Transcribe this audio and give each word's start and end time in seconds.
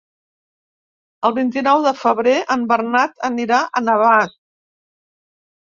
El 1.29 1.35
vint-i-nou 1.35 1.85
de 1.89 1.93
febrer 1.99 2.35
en 2.57 2.67
Bernat 2.73 3.15
anirà 3.33 3.63
a 3.81 3.87
Navàs. 3.89 4.39